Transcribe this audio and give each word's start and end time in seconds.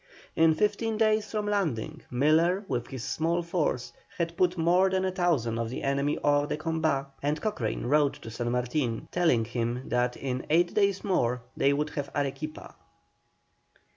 In 0.35 0.55
fifteen 0.55 0.97
days 0.97 1.29
from 1.29 1.45
landing 1.45 2.01
Miller 2.09 2.65
with 2.67 2.87
his 2.87 3.03
small 3.03 3.43
force 3.43 3.93
had 4.17 4.35
put 4.35 4.57
more 4.57 4.89
then 4.89 5.05
a 5.05 5.11
thousand 5.11 5.59
of 5.59 5.69
the 5.69 5.83
enemy 5.83 6.17
hors 6.23 6.47
de 6.47 6.57
combat, 6.57 7.05
and 7.21 7.39
Cochrane 7.39 7.85
wrote 7.85 8.15
to 8.23 8.31
San 8.31 8.49
Martin, 8.49 9.07
telling 9.11 9.45
him 9.45 9.87
that 9.89 10.17
in 10.17 10.47
eight 10.49 10.73
days 10.73 11.03
more 11.03 11.43
they 11.55 11.71
would 11.71 11.91
have 11.91 12.09
Arequipa. 12.15 12.73